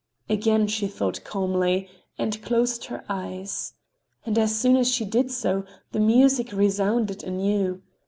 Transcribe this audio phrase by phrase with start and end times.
[0.27, 3.75] "Again," she thought calmly, and closed her eyes.
[4.25, 7.83] And as soon as she did so the music resounded anew.